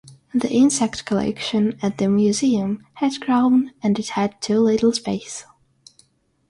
The 0.33 0.49
insect 0.49 1.05
collection 1.05 1.77
at 1.83 1.99
the 1.99 2.07
museum 2.09 2.87
had 2.95 3.19
grown 3.19 3.71
and 3.83 3.99
it 3.99 4.09
had 4.09 4.41
too 4.41 4.59
little 4.59 4.93
space. 4.93 5.45